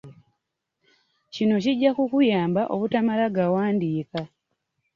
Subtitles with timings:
[1.33, 4.21] Kino kijja kukuyamba obutamala gawandiika